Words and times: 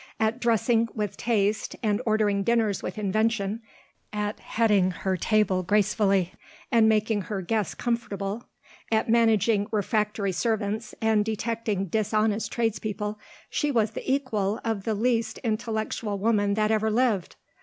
At 0.19 0.39
dressing 0.41 0.89
with 0.95 1.15
taste, 1.15 1.75
and 1.83 2.01
ordering 2.07 2.41
dinners 2.41 2.81
with 2.81 2.97
invention; 2.97 3.61
at 4.11 4.39
heading 4.39 4.89
her 4.89 5.15
table 5.15 5.61
gracefully, 5.61 6.33
and 6.71 6.89
making 6.89 7.21
her 7.21 7.43
guests 7.43 7.75
comfortable; 7.75 8.45
at 8.91 9.11
managing 9.11 9.67
refractory 9.71 10.31
servants 10.31 10.95
and 11.03 11.23
detecting 11.23 11.85
dishonest 11.85 12.51
tradespeople, 12.51 13.19
she 13.51 13.69
was 13.69 13.91
the 13.91 14.11
equal 14.11 14.59
of 14.65 14.85
the 14.85 14.95
least 14.95 15.37
intellectual 15.43 16.17
woman 16.17 16.55
that 16.55 16.71
ever 16.71 16.89
lived. 16.89 17.35